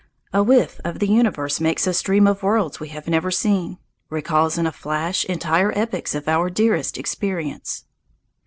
[0.33, 3.77] A whiff of the universe makes us dream of worlds we have never seen,
[4.09, 7.85] recalls in a flash entire epochs of our dearest experience.